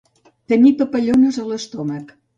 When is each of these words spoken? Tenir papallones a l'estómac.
Tenir 0.53 0.71
papallones 0.81 1.39
a 1.45 1.49
l'estómac. 1.53 2.15